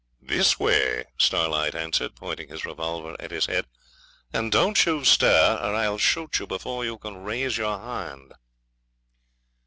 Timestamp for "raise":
7.23-7.55